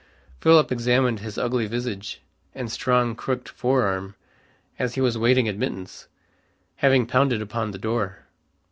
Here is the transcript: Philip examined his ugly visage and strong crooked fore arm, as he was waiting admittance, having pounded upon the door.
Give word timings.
Philip 0.39 0.71
examined 0.71 1.19
his 1.19 1.37
ugly 1.37 1.67
visage 1.67 2.21
and 2.55 2.71
strong 2.71 3.15
crooked 3.15 3.47
fore 3.49 3.83
arm, 3.83 4.15
as 4.79 4.95
he 4.95 4.99
was 5.01 5.15
waiting 5.15 5.47
admittance, 5.47 6.07
having 6.77 7.05
pounded 7.05 7.39
upon 7.39 7.69
the 7.69 7.77
door. 7.77 8.25